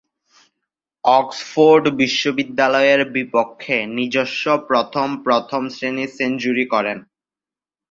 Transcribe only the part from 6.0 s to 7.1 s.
Century করেন।